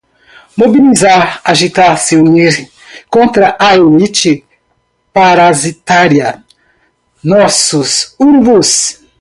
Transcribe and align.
Mobilizar, 0.57 1.39
agitar, 1.43 1.95
se 1.95 2.15
unir, 2.15 2.71
contra 3.07 3.55
a 3.59 3.75
elite 3.75 4.43
parasitária, 5.13 6.43
nossos 7.23 8.15
urubus 8.17 8.99